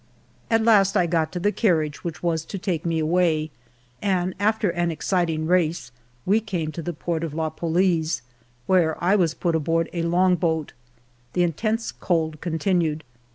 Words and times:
At 0.49 0.63
last 0.65 0.97
I 0.97 1.05
got 1.05 1.31
to 1.31 1.39
the 1.39 1.51
carriage 1.51 2.03
which 2.03 2.23
was 2.23 2.43
to 2.45 2.57
take 2.57 2.87
me 2.87 2.97
away, 2.97 3.51
and 4.01 4.33
after 4.39 4.71
an 4.71 4.89
exciting 4.89 5.45
race 5.45 5.91
we 6.25 6.39
came 6.39 6.71
to 6.71 6.81
the 6.81 6.91
port 6.91 7.23
of 7.23 7.35
La 7.35 7.51
Palice, 7.51 8.23
where 8.65 8.95
I 8.99 9.15
was 9.15 9.35
put 9.35 9.53
aboard 9.55 9.91
a 9.93 10.01
long 10.01 10.37
boat. 10.37 10.73
The 11.33 11.43
intense 11.43 11.91
cold 11.91 12.41
continued. 12.41 13.03